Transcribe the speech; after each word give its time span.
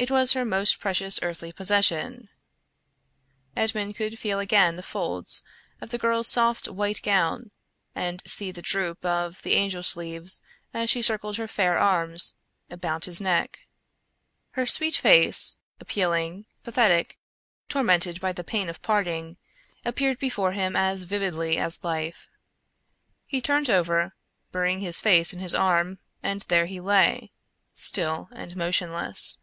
It 0.00 0.12
was 0.12 0.34
her 0.34 0.44
most 0.44 0.78
precious 0.78 1.18
earthly 1.24 1.50
possession. 1.50 2.28
Edmond 3.56 3.96
could 3.96 4.16
feel 4.16 4.38
again 4.38 4.76
the 4.76 4.82
folds 4.84 5.42
of 5.80 5.90
the 5.90 5.98
girl's 5.98 6.28
soft 6.28 6.68
white 6.68 7.02
gown, 7.02 7.50
and 7.96 8.22
see 8.24 8.52
the 8.52 8.62
droop 8.62 9.04
of 9.04 9.42
the 9.42 9.54
angel 9.54 9.82
sleeves 9.82 10.40
as 10.72 10.88
she 10.88 11.02
circled 11.02 11.34
her 11.34 11.48
fair 11.48 11.76
arms 11.76 12.34
about 12.70 13.06
his 13.06 13.20
neck. 13.20 13.58
Her 14.52 14.66
sweet 14.68 14.94
face, 14.94 15.58
appealing, 15.80 16.46
pathetic, 16.62 17.18
tormented 17.68 18.20
by 18.20 18.32
the 18.32 18.44
pain 18.44 18.68
of 18.68 18.80
parting, 18.82 19.36
appeared 19.84 20.20
before 20.20 20.52
him 20.52 20.76
as 20.76 21.02
vividly 21.02 21.56
as 21.58 21.82
life. 21.82 22.28
He 23.26 23.40
turned 23.40 23.68
over, 23.68 24.14
burying 24.52 24.80
his 24.80 25.00
face 25.00 25.32
in 25.32 25.40
his 25.40 25.56
arm 25.56 25.98
and 26.22 26.42
there 26.42 26.66
he 26.66 26.78
lay, 26.78 27.32
still 27.74 28.28
and 28.30 28.54
motionless. 28.56 29.38